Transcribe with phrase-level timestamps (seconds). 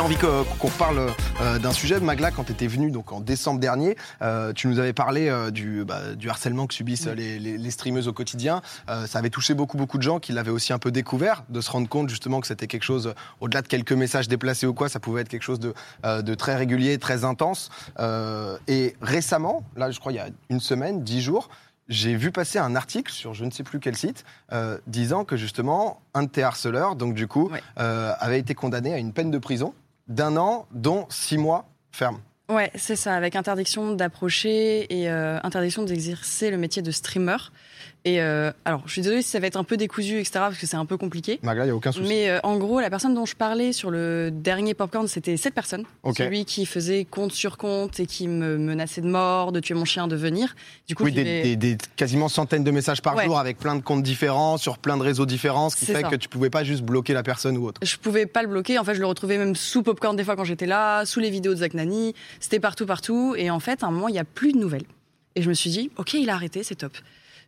[0.00, 1.10] j'avais envie qu'on parle
[1.42, 2.00] euh, d'un sujet.
[2.00, 5.50] Magla, quand tu étais venu donc en décembre dernier, euh, tu nous avais parlé euh,
[5.50, 8.62] du, bah, du harcèlement que subissent les, les- les streameuses au quotidien.
[9.06, 11.70] Ça avait touché beaucoup, beaucoup de gens qui l'avaient aussi un peu découvert, de se
[11.70, 15.00] rendre compte justement que c'était quelque chose, au-delà de quelques messages déplacés ou quoi, ça
[15.00, 15.74] pouvait être quelque chose de,
[16.04, 17.68] de très régulier, très intense.
[18.68, 21.50] Et récemment, là, je crois il y a une semaine, dix jours,
[21.88, 25.36] j'ai vu passer un article sur je ne sais plus quel site euh, disant que
[25.36, 27.60] justement un de tes harceleurs, donc du coup, Ouais.
[27.78, 29.74] euh, avait été condamné à une peine de prison
[30.08, 32.20] d'un an, dont six mois ferme.
[32.48, 37.36] Ouais, c'est ça, avec interdiction d'approcher et euh, interdiction d'exercer le métier de streamer.
[38.04, 40.56] Et euh, alors, je suis désolée si ça va être un peu décousu, etc., parce
[40.58, 41.38] que c'est un peu compliqué.
[41.42, 42.08] Magla, il n'y a aucun souci.
[42.08, 45.54] Mais euh, en gros, la personne dont je parlais sur le dernier popcorn, c'était cette
[45.54, 45.84] personne.
[46.02, 46.16] Ok.
[46.18, 49.84] Celui qui faisait compte sur compte et qui me menaçait de mort, de tuer mon
[49.84, 50.54] chien, de venir.
[50.88, 53.26] Du coup, Oui, des, l'ai- des- des- quasiment centaines de messages par Ouais.
[53.26, 56.08] jour avec plein de comptes différents, sur plein de réseaux différents, ce qui fait ça.
[56.08, 57.80] que tu pouvais pas juste bloquer la personne ou autre.
[57.84, 58.78] Je pouvais pas le bloquer.
[58.78, 61.28] En fait, je le retrouvais même sous Popcorn des fois quand j'étais là, sous les
[61.30, 62.14] vidéos de Zach Nani.
[62.40, 63.34] C'était partout, partout.
[63.36, 64.84] Et en fait, à un moment, il n'y a plus de nouvelles.
[65.36, 66.92] Et je me suis dit, OK, il a arrêté, c'est top.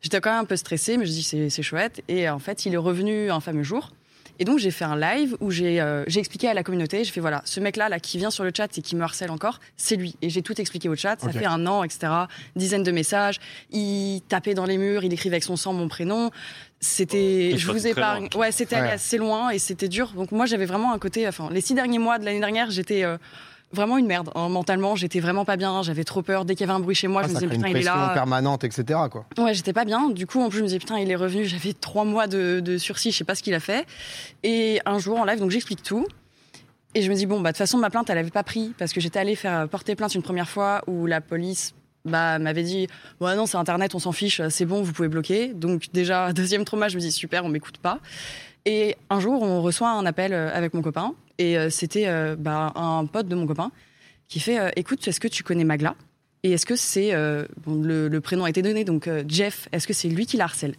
[0.02, 2.02] J'étais quand même un peu stressée, mais je me dis, c'est c'est chouette.
[2.08, 3.90] Et en fait, il est revenu un fameux jour.
[4.38, 7.12] Et donc, j'ai fait un live où j'ai euh, j'ai expliqué à la communauté, j'ai
[7.12, 9.60] fait, voilà, ce mec-là, là, qui vient sur le chat et qui me harcèle encore,
[9.76, 10.16] c'est lui.
[10.22, 11.20] Et j'ai tout expliqué au chat.
[11.20, 12.12] Ça fait un an, etc.
[12.56, 13.38] Dizaines de messages.
[13.70, 16.30] Il tapait dans les murs, il écrivait avec son sang mon prénom.
[16.80, 18.28] C'était, Il je vous épargne.
[18.34, 18.94] Ouais, c'était allé Ouais.
[18.94, 20.12] assez loin et c'était dur.
[20.16, 21.28] Donc moi, j'avais vraiment un côté.
[21.28, 23.18] Enfin, les six derniers mois de l'année dernière, j'étais euh,
[23.72, 24.30] vraiment une merde.
[24.34, 24.48] hein.
[24.48, 25.82] Mentalement, j'étais vraiment pas bien.
[25.82, 26.44] J'avais trop peur.
[26.44, 27.82] Dès qu'il y avait un bruit chez moi, Ah, je me disais putain, il est
[27.82, 28.10] là.
[28.14, 29.00] permanente, etc.
[29.10, 29.24] Quoi.
[29.38, 30.10] Ouais, j'étais pas bien.
[30.10, 31.44] Du coup, en plus, je me disais putain, il est revenu.
[31.44, 33.10] J'avais trois mois de, de sursis.
[33.12, 33.86] Je sais pas ce qu'il a fait.
[34.42, 36.06] Et un jour en live, donc j'explique tout.
[36.94, 38.74] Et je me dis bon, bah de toute façon, ma plainte, elle avait pas pris
[38.78, 41.74] parce que j'étais allée faire porter plainte une première fois où la police.
[42.04, 42.88] Bah, m'avait dit,
[43.20, 45.52] ouais, non, c'est Internet, on s'en fiche, c'est bon, vous pouvez bloquer.
[45.54, 48.00] Donc, déjà, deuxième trauma, je me dis, super, on m'écoute pas.
[48.64, 51.14] Et un jour, on reçoit un appel euh, avec mon copain.
[51.38, 53.70] Et euh, c'était euh, bah, un pote de mon copain
[54.28, 55.94] qui fait euh, Écoute, est-ce que tu connais Magla?
[56.42, 57.12] Et est-ce que c'est.
[57.12, 60.74] le, prénom a été donné, donc Jeff, est-ce que c'est lui qui la harcèle?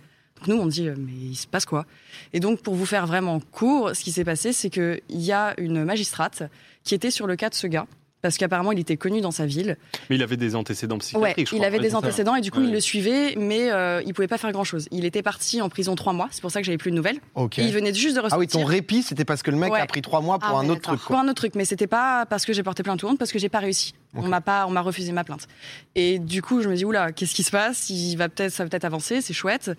[0.45, 1.85] Nous, on dit Mais il se passe quoi?
[2.33, 5.53] Et donc, pour vous faire vraiment court, ce qui s'est passé, c'est qu'il y a
[5.57, 6.43] une magistrate
[6.83, 7.87] qui était sur le cas de ce gars.
[8.23, 9.75] Parce qu'apparemment, il était connu dans sa ville.
[10.09, 11.97] Mais il avait des antécédents Ouais, psychiatriques, je il avait Ouais, des ça.
[11.97, 12.67] antécédents et du coup, Ouais.
[12.67, 14.87] il le suivait, mais euh, il pouvait pas faire grand-chose.
[14.91, 17.17] Il était parti en prison trois mois, c'est pour ça que j'avais plus de nouvelles.
[17.57, 18.35] Et il venait juste de ressortir.
[18.35, 19.81] Ah oui, ton répit, c'était parce que le mec Ouais.
[19.81, 21.01] a pris trois mois pour Ah un ouais, autre truc.
[21.01, 23.33] Pour un autre truc, mais c'était pas parce que j'ai porté plainte ou honte, parce
[23.33, 23.93] que j'ai pas réussi.
[24.15, 25.49] On m'a pas, on m'a refusé ma plainte.
[25.95, 27.89] Et du coup, je me dis oula, qu'est-ce qui se passe?
[27.89, 29.69] Il va peut-être, ça va peut-être avancer, c'est chouette.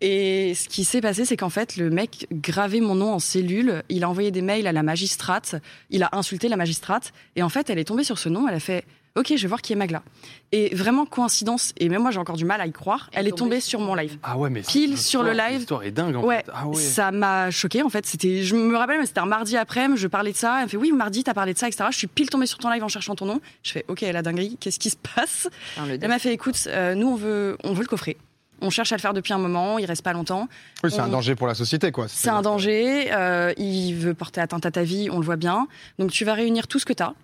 [0.00, 3.82] Et ce qui s'est passé, c'est qu'en fait, le mec gravait mon nom en cellule.
[3.88, 5.56] Il a envoyé des mails à la magistrate.
[5.90, 7.12] Il a insulté la magistrate.
[7.34, 8.46] Et en fait, elle est tombée sur ce nom.
[8.48, 8.84] Elle a fait
[9.16, 10.04] Ok, je vais voir qui est Magla.
[10.52, 11.72] Et vraiment coïncidence.
[11.78, 13.10] Et même moi, j'ai encore du mal à y croire.
[13.12, 14.16] Elle est tombée sur mon live.
[14.22, 15.58] Ah ouais, mais Pile sur le live.
[15.58, 16.52] L'histoire est dingue, en Ouais, fait.
[16.54, 16.76] Ah ouais.
[16.80, 18.06] ça m'a choqué en fait.
[18.06, 20.58] C'était, je me rappelle, mais c'était un mardi après, je parlais de ça.
[20.58, 21.86] Elle me fait oui, mardi, t'as parlé de ça, etc.
[21.90, 23.40] Je suis pile tombée sur ton live en cherchant ton nom.
[23.64, 25.48] Je fais ok, la dinguerie, qu'est-ce qui se passe?
[25.76, 28.16] Elle m'a fait écoute, euh, nous on veut, on veut le coffrer.
[28.60, 30.48] On cherche à le faire depuis un moment, il reste pas longtemps.
[30.82, 31.92] Oui, c'est un danger pour la société.
[31.92, 32.06] quoi.
[32.08, 35.68] C'est un danger, euh, il veut porter atteinte à ta vie, on le voit bien.
[35.98, 37.14] Donc tu vas réunir tout ce que tu as.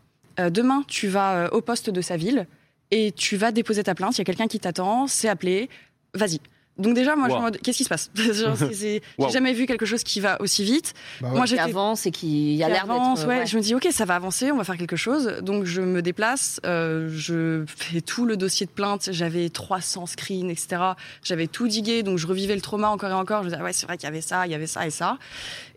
[0.51, 2.47] demain, tu vas euh, au poste de sa ville
[2.91, 4.17] et tu vas déposer ta plainte.
[4.17, 5.69] Il y a quelqu'un qui t'attend, c'est appelé,
[6.15, 6.41] vas-y.
[6.77, 8.69] Donc déjà, moi, je mode, qu'est-ce qui se passe Wow.
[8.73, 10.93] J'ai jamais vu quelque chose qui va aussi vite.
[11.21, 11.37] Bah ouais.
[11.37, 13.29] Moi, qui avance et qui a l'air avance, d'être.
[13.29, 13.39] ouais.
[13.39, 13.47] ouais.
[13.47, 15.39] Je me dis, ok, ça va avancer, on va faire quelque chose.
[15.43, 19.11] Donc, je me déplace, euh, je fais tout le dossier de plainte.
[19.13, 20.83] J'avais 300 screens, etc.
[21.23, 23.43] J'avais tout digué, donc je revivais le trauma encore et encore.
[23.43, 24.87] Je me disais, ah ouais, c'est vrai qu'il y avait ça, il y avait ça
[24.87, 25.19] et ça.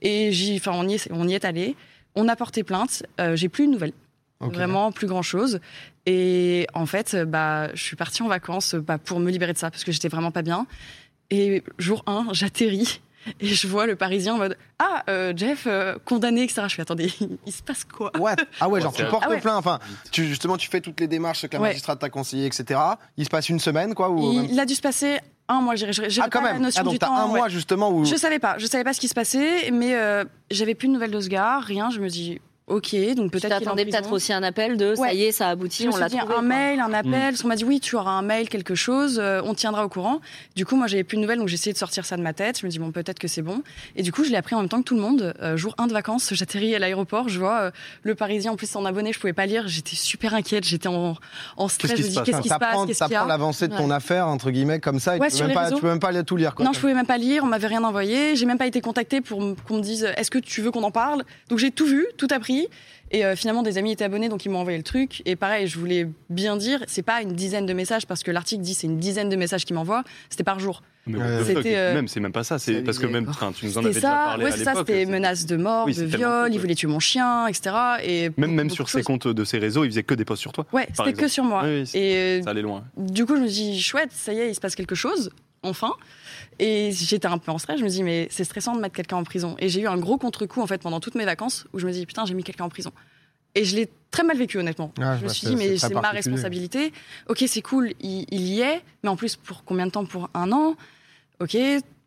[0.01, 1.75] Et j'y, enfin, on y est, on y est allé.
[2.15, 3.03] On a porté plainte.
[3.19, 3.93] Euh, j'ai plus de nouvelles.
[4.39, 5.59] Vraiment, plus grand chose.
[6.05, 9.71] Et en fait, bah, je suis partie en vacances bah, pour me libérer de ça,
[9.71, 10.67] parce que j'étais vraiment pas bien.
[11.31, 13.01] Et jour 1, j'atterris.
[13.41, 16.61] Et je vois le Parisien en mode Ah, euh, Jeff, euh, condamné, etc.
[16.69, 17.11] Je fais Attendez,
[17.45, 18.09] il se passe quoi?
[18.17, 19.41] What Ah ouais, genre tu portes Ah ouais.
[19.41, 19.57] plainte.
[19.57, 19.79] Enfin,
[20.11, 21.69] tu, justement, tu fais toutes les démarches que la Ouais.
[21.69, 22.79] magistrate t'a conseillé, etc.
[23.17, 25.19] Il se passe une semaine, quoi ou même- Il a dû se passer
[25.49, 26.61] un mois, j'ai j'ai Ah, quand pas la même.
[26.61, 27.13] notion Ah, donc du temps.
[27.13, 27.39] un ouais.
[27.39, 28.05] mois justement où.
[28.05, 30.93] Je savais pas, je savais pas ce qui se passait, mais euh, j'avais plus de
[30.93, 31.89] nouvelles de ce gars, rien.
[31.89, 33.75] Je me dis Ok, donc peut-être prison.
[33.75, 35.15] peut-être aussi un appel de ça Ouais.
[35.15, 36.33] y est, ça aboutit, on l'a dit trouvé.
[36.33, 36.41] un quoi.
[36.41, 37.11] mail, un appel.
[37.11, 37.29] Mm.
[37.29, 39.19] Parce qu'on m'a dit oui, tu auras un mail, quelque chose.
[39.23, 40.19] euh, on tiendra au courant.
[40.57, 42.33] Du coup, moi, j'avais plus de nouvelles, donc j'ai essayé de sortir ça de ma
[42.33, 42.59] tête.
[42.59, 43.63] Je me dis bon, peut-être que c'est bon.
[43.95, 45.33] Et du coup, je l'ai appris en même temps que tout le monde.
[45.41, 47.29] Euh, jour 1 de vacances, j'atterris à l'aéroport.
[47.29, 47.71] Je vois euh,
[48.03, 49.13] le Parisien en plus en abonné.
[49.13, 49.69] Je pouvais pas lire.
[49.69, 50.65] J'étais super inquiète.
[50.65, 51.15] J'étais en,
[51.55, 51.93] en stress.
[51.93, 52.13] qu'est-ce qui
[52.49, 53.29] se passe, T'apprends qu'est-ce qu'il y t'apprends a.
[53.29, 55.15] l'avancée de ton affaire entre guillemets comme ça.
[55.15, 56.53] Et Ouais, tu, peux pas, tu peux même pas tout lire.
[56.53, 56.65] Quoi.
[56.65, 59.21] Non, je pouvais même pas lire, on m'avait rien envoyé, j'ai même pas été contactée
[59.21, 61.23] pour qu'on me dise est-ce que tu veux qu'on en parle?
[61.47, 62.56] Donc j'ai tout vu, tout appris.
[63.11, 65.21] Et euh, finalement, des amis étaient abonnés, donc ils m'ont envoyé le truc.
[65.25, 68.61] Et pareil, je voulais bien dire, c'est pas une dizaine de messages, parce que l'article
[68.63, 70.81] dit c'est une dizaine de messages qu'ils m'envoient, c'était par jour.
[71.09, 71.43] Mais Ouais.
[71.45, 72.59] C'était, et euh, même, c'est même pas ça.
[72.59, 74.57] C'est parce que même, enfin, tu nous en C'était avais déjà ça, parlé ouais, à
[74.57, 76.61] c'est ça, c'était menaces de mort, Oui, de viol, fou, il quoi.
[76.61, 77.73] voulait tuer mon chien, etc.
[78.03, 80.51] Et Même, même sur ses comptes de ses réseaux, il faisait que des posts sur
[80.51, 80.65] toi.
[80.73, 81.61] Ouais, c'était que sur moi.
[81.63, 82.83] Oui, oui, c'est- et Ça allait loin.
[82.97, 85.29] du coup, je me dis, chouette, ça y est, il se passe quelque chose,
[85.63, 85.93] enfin.
[86.59, 89.17] Et j'étais un peu en stress, je me dis, mais c'est stressant de mettre quelqu'un
[89.17, 89.55] en prison.
[89.59, 91.91] Et j'ai eu un gros contre-coup, en fait, pendant toutes mes vacances, où je me
[91.91, 92.91] dis, putain, j'ai mis quelqu'un en prison.
[93.55, 94.91] Et je l'ai très mal vécu, honnêtement.
[94.97, 96.91] Ouais, je me suis dit, mais c'est ma responsabilité.
[97.29, 100.29] Ok, c'est cool, il, il y est, mais en plus, pour combien de temps Pour
[100.33, 100.75] un an
[101.39, 101.55] Ok.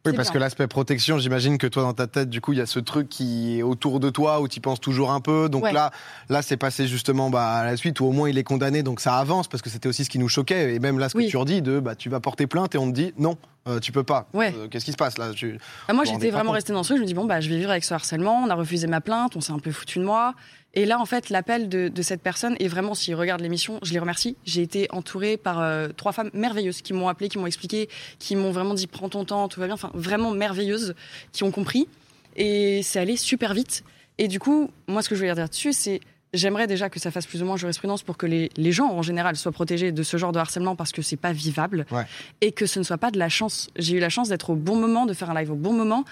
[0.06, 0.32] Oui, parce bien.
[0.32, 2.78] que l'aspect protection, j'imagine que toi, dans ta tête, du coup, il y a ce
[2.78, 5.50] truc qui est autour de toi, où tu penses toujours un peu.
[5.50, 5.72] Donc Ouais.
[5.74, 5.90] là,
[6.30, 8.98] là, c'est passé justement bah, à la suite, où au moins il est condamné, donc
[9.00, 10.74] ça avance, parce que c'était aussi ce qui nous choquait.
[10.74, 11.28] Et même là, ce que Oui.
[11.28, 13.36] tu redis, de bah, tu vas porter plainte et on te dit non,
[13.68, 14.28] euh, tu peux pas.
[14.32, 14.54] Ouais.
[14.56, 15.32] Euh, Qu'est-ce qui se passe là?
[15.34, 15.58] Tu-
[15.88, 16.98] Ah, moi, j'étais vraiment restée dans ce truc.
[16.98, 18.42] Je me dis, bon, bah, je vais vivre avec ce harcèlement.
[18.44, 19.36] On a refusé ma plainte.
[19.36, 20.34] On s'est un peu foutu de moi.
[20.74, 23.92] Et là, en fait, l'appel de, de cette personne, et vraiment, s'il regarde l'émission, je
[23.92, 24.36] les remercie.
[24.44, 27.88] J'ai été entourée par euh, trois femmes merveilleuses qui m'ont appelé, qui m'ont expliqué,
[28.20, 29.74] qui m'ont vraiment dit, prends ton temps, tout va bien.
[29.74, 30.94] Enfin, vraiment merveilleuses,
[31.32, 31.88] qui ont compris.
[32.36, 33.82] Et c'est allé super vite.
[34.18, 36.00] Et du coup, moi, ce que je voulais dire dessus, c'est.
[36.32, 39.02] J'aimerais déjà que ça fasse plus ou moins jurisprudence pour que les, les gens en
[39.02, 42.04] général soient protégés de ce genre de harcèlement parce que c'est pas vivable Ouais.
[42.40, 43.68] et que ce ne soit pas de la chance.
[43.76, 46.04] J'ai eu la chance d'être au bon moment, de faire un live au bon moment.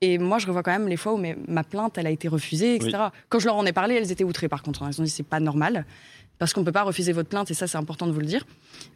[0.00, 2.26] Et moi, je revois quand même les fois où mes- ma plainte, elle a été
[2.28, 2.96] refusée, etc.
[3.28, 4.82] Quand je leur en ai parlé, elles étaient outrées par contre.
[4.82, 4.88] hein.
[4.90, 5.84] Elles ont dit c'est pas normal
[6.38, 8.46] parce qu'on peut pas refuser votre plainte et ça, c'est important de vous le dire.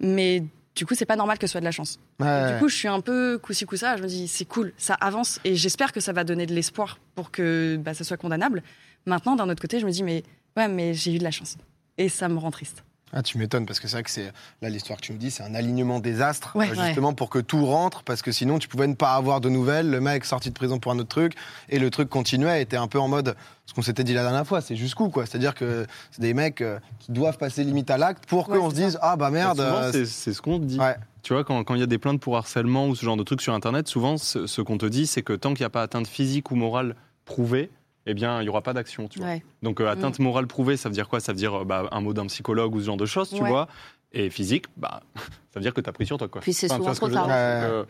[0.00, 0.44] Mais
[0.76, 1.98] du coup, c'est pas normal que ce soit de la chance.
[2.20, 2.52] Ouais.
[2.54, 3.96] Du coup, je suis un peu coussi coussa.
[3.98, 6.98] Je me dis c'est cool, ça avance et j'espère que ça va donner de l'espoir
[7.14, 8.62] pour que bah, ça soit condamnable.
[9.06, 10.22] Maintenant, d'un autre côté, je me dis mais
[10.56, 11.56] ouais, mais j'ai eu de la chance
[11.98, 12.84] et ça me rend triste.
[13.12, 14.30] Ah, tu m'étonnes parce que c'est vrai que c'est
[14.62, 16.70] là l'histoire que tu me dis, c'est un alignement des astres Ouais.
[16.70, 19.48] euh, justement pour que tout rentre parce que sinon tu pouvais ne pas avoir de
[19.48, 21.34] nouvelles, le mec sorti de prison pour un autre truc
[21.70, 23.34] et le truc continuait, était un peu en mode
[23.66, 26.60] ce qu'on s'était dit la dernière fois, c'est jusqu'où quoi, c'est-à-dire que c'est des mecs
[26.60, 29.56] euh, qui doivent passer limite à l'acte pour Ouais, qu'on se dise ah bah merde.
[29.58, 30.78] Souvent, euh, c'est- c'est ce qu'on te dit.
[30.78, 30.94] Ouais.
[31.24, 33.24] Tu vois, quand quand il y a des plaintes pour harcèlement ou ce genre de
[33.24, 35.70] trucs sur Internet, souvent, ce, ce qu'on te dit, c'est que tant qu'il n'y a
[35.70, 36.94] pas atteinte physique ou morale
[37.24, 37.70] prouvée,
[38.06, 39.28] eh bien, il n'y aura pas d'action, tu vois.
[39.28, 39.42] Ouais.
[39.62, 41.20] Donc, euh, atteinte morale prouvée, ça veut dire quoi?
[41.20, 43.42] Ça veut dire euh, bah, un mot d'un psychologue ou ce genre de choses, tu
[43.42, 43.48] Ouais.
[43.48, 43.68] vois.
[44.12, 45.22] Et physique, bah, ça
[45.56, 46.40] veut dire que tu as pris sur toi, quoi.
[46.40, 47.26] Puis c'est souvent que trop tard.
[47.30, 47.84] Euh,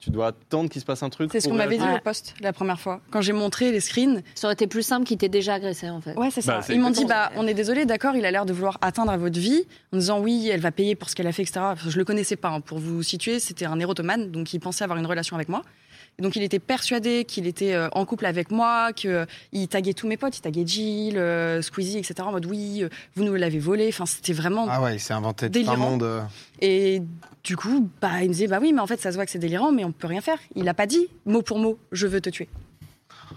[0.00, 1.30] tu dois attendre qu'il se passe un truc.
[1.32, 3.00] C'est ce pour qu'on m'avait dit au poste la première fois.
[3.10, 6.02] Quand j'ai montré les screens, Ça aurait été plus simple qu'il t'ait déjà agressé en
[6.02, 6.14] fait.
[6.14, 6.56] Ouais, c'est ça.
[6.56, 7.40] Bah, c'est Ils m'ont dit, bah, ça.
[7.40, 9.62] on est désolé, d'accord, il a l'air de vouloir atteindre à votre vie,
[9.94, 11.60] en disant oui, elle va payer pour ce qu'elle a fait, etc.
[11.72, 12.50] Enfin, je le connaissais pas.
[12.50, 12.60] hein.
[12.60, 15.62] Pour vous situer, c'était un érotomane, donc il pensait avoir une relation avec moi.
[16.18, 19.26] Et donc il était persuadé qu'il était euh, en couple avec moi, qu'il
[19.68, 22.14] taguait tous mes potes, il taguait Jill, euh, Squeezie, etc.
[22.20, 23.88] En mode oui, euh, vous nous l'avez volé.
[23.88, 24.66] Enfin, c'était vraiment.
[24.70, 25.76] Ah ouais, il s'est inventé tout un Délirant.
[25.76, 26.02] monde.
[26.04, 26.20] euh,
[26.60, 27.02] Et
[27.42, 29.30] du coup, bah, il me disait, bah oui, mais en fait, ça se voit que
[29.32, 30.38] c'est délirant, mais on peut rien faire.
[30.54, 32.48] Il a pas dit mot pour mot, je veux te tuer.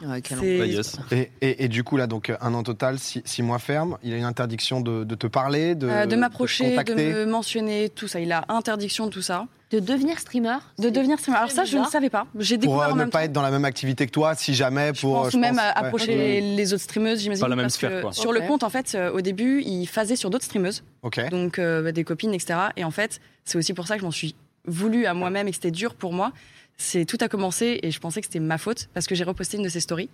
[0.05, 0.83] Ouais, Bah.
[1.11, 4.13] Et, et- et du coup là donc un an total, six, six mois ferme, il
[4.13, 8.07] a une interdiction de, de te parler, de, Euh, de m'approcher, de, me mentionner, tout
[8.07, 8.19] ça.
[8.19, 9.45] Il a interdiction de tout ça.
[9.69, 11.39] De devenir streamer De devenir streamer.
[11.39, 12.25] Alors ça, je ne savais pas.
[12.39, 13.25] J'ai pour euh, en ne même pas temps.
[13.25, 15.23] être dans la même activité que toi, si jamais Je pour.
[15.23, 15.71] pense je même pense, ouais.
[15.75, 17.41] approcher les, les autres streameuses, j'imagine.
[17.41, 18.13] Pas la même sphère, quoi.
[18.13, 21.19] Sur le compte, en fait, euh, au début, il phasait sur d'autres streameuses, Ok.
[21.31, 22.57] donc euh, bah, des copines, etc.
[22.77, 24.35] Et en fait, c'est aussi pour ça que je m'en suis
[24.67, 26.31] voulu à moi-même et que c'était dur pour moi.
[26.77, 29.57] C'est tout a commencé et je pensais que c'était ma faute parce que j'ai reposté
[29.57, 30.09] une de ses stories.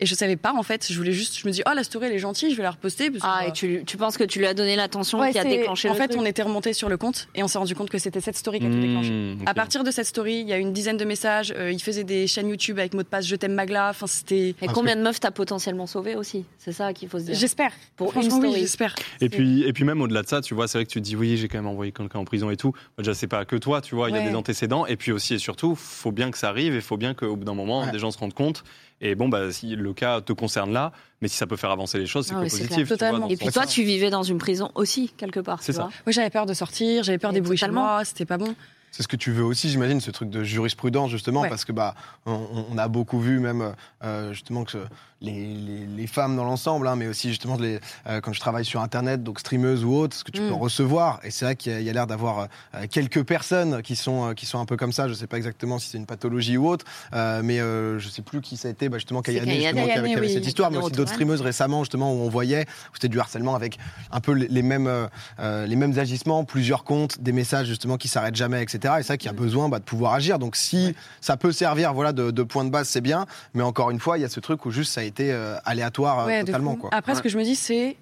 [0.00, 0.86] Et je savais pas, en fait.
[0.90, 2.70] Je voulais juste, je me dis, oh, la story, elle est gentille, je vais la
[2.70, 3.10] reposter.
[3.10, 5.44] parce Ah, et tu, tu penses que tu lui as donné l'attention ouais, qui a
[5.44, 7.74] déclenché En le fait, truc on était remonté sur le compte et on s'est rendu
[7.74, 9.10] compte que c'était cette story qui a tout déclenché.
[9.10, 11.52] Mmh, À partir de cette story, il y a une dizaine de messages.
[11.56, 13.88] euh, il faisait des chaînes YouTube avec mot de passe Je t'aime Magla.
[13.90, 14.54] Enfin, c'était.
[14.62, 16.44] Et combien de meufs t'as potentiellement sauvé aussi?
[16.58, 17.34] C'est ça qu'il faut se dire.
[17.34, 17.72] J'espère.
[17.96, 18.60] Pour une Franchement, oui, story.
[18.60, 18.94] j'espère.
[19.20, 21.04] Et puis, et puis même au-delà de ça, tu vois, c'est vrai que tu te
[21.04, 22.72] dis oui, j'ai quand même envoyé quelqu'un en prison et tout.
[22.98, 24.86] Déjà, c'est pas que toi, tu vois, il y a des antécédents.
[24.86, 27.44] Et puis aussi et surtout, faut bien que ça arrive et faut bien qu'au bout
[27.44, 27.90] d'un moment, Ouais.
[27.90, 28.62] des gens se rendent compte.
[29.00, 31.98] Et bon, bah, si le cas te concerne là, mais si ça peut faire avancer
[31.98, 32.66] les choses, c'est Ah que positif.
[32.66, 32.78] clair.
[32.78, 33.28] tu vois, Totalement.
[33.28, 35.62] Et puis toi, tu vivais dans une prison aussi, quelque part.
[35.62, 35.88] C'est ça.
[36.06, 38.54] Oui, j'avais peur de sortir, j'avais peur Et des bruits chez moi, c'était pas bon.
[38.90, 41.48] C'est ce que tu veux aussi, j'imagine, ce truc de jurisprudence, justement, Ouais.
[41.48, 41.94] parce que bah,
[42.26, 44.78] on, on a beaucoup vu même euh, justement que
[45.20, 48.64] les, les- les femmes dans l'ensemble, hein, mais aussi justement les, euh, quand je travaille
[48.64, 50.48] sur Internet, donc streameuses ou autres, ce que tu Mm.
[50.48, 51.18] peux recevoir.
[51.24, 54.60] Et c'est vrai qu'il y a, l'air d'avoir euh, quelques personnes qui sont, qui sont
[54.60, 55.08] un peu comme ça.
[55.08, 58.56] Je sais pas exactement si c'est une pathologie ou autre, mais je sais plus qui
[58.56, 58.88] ça a été.
[58.88, 60.32] Bah, justement, Kayane, justement, qui avait, oui.
[60.32, 63.54] cette histoire, mais aussi d'autres streameuses récemment, justement, où on voyait où c'était du harcèlement
[63.54, 63.78] avec
[64.12, 65.08] un peu les, mêmes,
[65.40, 68.77] les mêmes agissements, plusieurs comptes, des messages justement qui s'arrêtent jamais, etc.
[68.98, 70.38] Et ça qui a besoin bah, de pouvoir agir.
[70.38, 73.26] Donc si ça peut servir voilà de, de point de base, c'est bien.
[73.54, 75.56] Mais encore une fois, il y a ce truc où juste ça a été euh,
[75.64, 76.76] aléatoire euh, Ouais, totalement.
[76.76, 76.90] Quoi.
[76.92, 77.96] Après, ce que je me dis, c'est.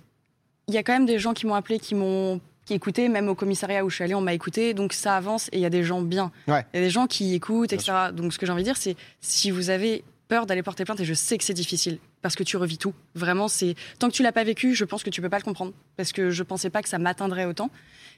[0.68, 3.28] Il y a quand même des gens qui m'ont appelé, qui m'ont qui écoutaient, même
[3.28, 5.64] au commissariat où je suis allée, on m'a écouté, donc ça avance et il y
[5.64, 6.32] a des gens bien.
[6.48, 6.66] Ouais.
[6.74, 7.92] Il y a des gens qui écoutent, Bien etc.
[8.12, 10.98] Donc ce que j'ai envie de dire, c'est si vous avez peur d'aller porter plainte,
[10.98, 12.92] et je sais que c'est difficile, parce que tu revis tout.
[13.14, 15.44] Vraiment, c'est tant que tu l'as pas vécu, je pense que tu peux pas le
[15.44, 17.70] comprendre parce que je pensais pas que ça m'atteindrait autant.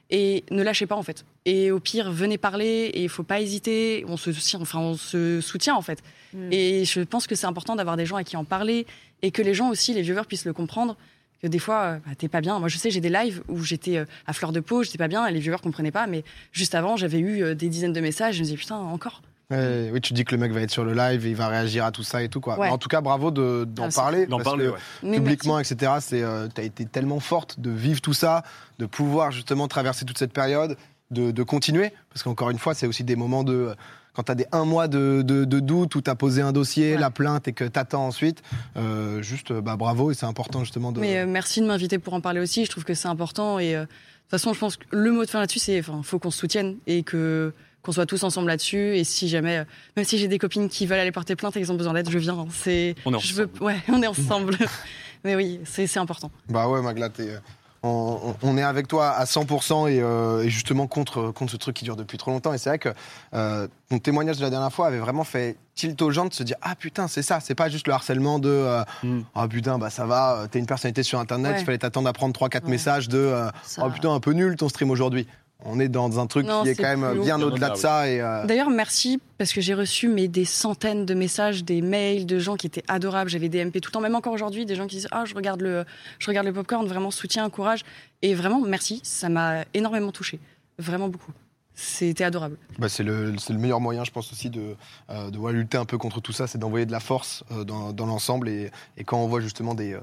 [0.08, 1.26] Et ne lâchez pas en fait.
[1.44, 4.06] Et au pire, venez parler et il faut pas hésiter.
[4.08, 6.02] On se soutient, enfin on se soutient en fait.
[6.32, 6.52] Mm.
[6.52, 8.86] Et je pense que c'est important d'avoir des gens à qui en parler
[9.20, 10.96] et que les gens aussi, les viewers puissent le comprendre.
[11.42, 12.58] Que des fois, euh, bah, t'es pas bien.
[12.58, 15.08] Moi, je sais, j'ai des lives où j'étais euh, à fleur de peau, j'étais pas
[15.08, 16.06] bien et les viewers comprenaient pas.
[16.06, 18.36] Mais juste avant, j'avais eu euh, des dizaines de messages.
[18.36, 19.20] Je me disais putain, encore.
[19.50, 21.48] Ouais, oui, tu dis que le mec va être sur le live et il va
[21.48, 22.58] réagir à tout ça et tout quoi.
[22.58, 22.68] Ouais.
[22.68, 24.26] En tout cas, bravo de- d'en Ah, parler.
[24.26, 25.16] D'en parce parler, que ouais.
[25.16, 25.92] Publiquement, etc.
[26.00, 28.42] C'est, euh, t'as été tellement forte de vivre tout ça,
[28.78, 30.76] de pouvoir justement traverser toute cette période,
[31.10, 31.92] de, de continuer.
[32.10, 33.54] Parce qu'encore une fois, c'est aussi des moments de.
[33.54, 33.74] euh,
[34.12, 36.52] Quand tu as des un mois de, de, de doute où tu as posé un
[36.52, 37.00] dossier, Ouais.
[37.00, 38.42] la plainte et que tu attends ensuite,
[38.76, 41.00] euh, juste bah, bravo et c'est important justement de.
[41.00, 42.64] Mais euh, merci de m'inviter pour en parler aussi.
[42.66, 43.58] Je trouve que c'est important.
[43.60, 46.00] Et euh, de toute façon, je pense que le mot de fin là-dessus, c'est enfin,
[46.02, 47.54] faut qu'on se soutienne et que
[47.88, 48.98] qu'on soit tous ensemble là-dessus.
[48.98, 49.64] Et si jamais, euh,
[49.96, 52.10] même si j'ai des copines qui veulent aller porter plainte et qu'ils ont besoin d'aide,
[52.10, 52.46] je viens.
[52.52, 53.62] C'est, On est je veux, ensemble.
[53.64, 54.58] ouais, on est ensemble.
[55.24, 56.30] Mais oui, c'est c'est important.
[56.50, 57.38] Bah ouais, Magla, t'es, euh,
[57.82, 61.56] on, on- on est avec toi à 100% et, euh, et justement contre, contre ce
[61.56, 62.52] truc qui dure depuis trop longtemps.
[62.52, 62.90] Et c'est vrai que
[63.34, 66.42] euh, ton témoignage de la dernière fois avait vraiment fait tilt aux gens de se
[66.42, 69.20] dire Ah putain, c'est ça, c'est pas juste le harcèlement de euh, Mm.
[69.34, 71.60] Ah putain, bah ça va, t'es une personnalité sur internet, Ouais.
[71.62, 72.70] il fallait t'attendre à prendre 3-4 Ouais.
[72.70, 75.26] messages de euh, Ça- Oh putain, un peu nul ton stream aujourd'hui.
[75.64, 78.08] On est dans un truc Non, qui est quand même bien au-delà de ça.
[78.08, 82.26] Et, euh, D'ailleurs, merci parce que j'ai reçu mais des centaines de messages, des mails
[82.26, 83.28] de gens qui étaient adorables.
[83.28, 85.34] J'avais des MP tout le temps, même encore aujourd'hui, des gens qui disent ah je
[85.34, 85.84] regarde le,
[86.20, 87.84] je regarde le popcorn, vraiment soutien, courage
[88.22, 89.00] et vraiment merci.
[89.02, 90.38] Ça m'a énormément touché,
[90.78, 91.32] vraiment beaucoup.
[91.74, 92.56] C'était adorable.
[92.78, 94.74] Bah, c'est le, c'est le meilleur moyen, je pense aussi, de,
[95.10, 97.92] euh, de lutter un peu contre tout ça, c'est d'envoyer de la force euh, dans,
[97.92, 98.48] dans l'ensemble.
[98.48, 99.96] Et, et quand on voit justement des,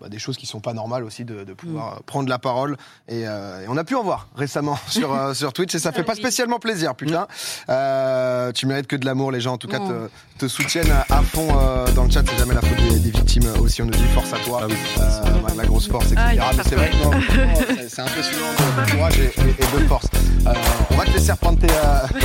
[0.00, 2.76] bah, des choses qui sont pas normales aussi, de, de pouvoir euh, prendre la parole.
[3.08, 5.92] Et, euh, et on a pu en voir récemment sur, euh, sur Twitch, et ça
[5.92, 6.18] fait pas Oui.
[6.18, 7.26] spécialement plaisir, putain.
[7.68, 11.04] Euh, tu mérites que de l'amour, les gens en tout cas te, te soutiennent à,
[11.18, 12.22] à fond euh, dans le chat.
[12.28, 14.66] C'est jamais la faute des, des victimes aussi, on nous dit force à toi, Ah
[14.68, 14.74] oui.
[14.98, 16.38] euh, la grosse force, etc.
[16.40, 20.06] Ah, Mais c'est vrai c'est- c'est impressionnant de, de courage et, et- et de force.
[20.46, 20.52] Euh,
[20.90, 21.66] on va te laisser reprendre tes